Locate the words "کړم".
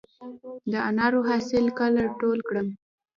2.49-2.67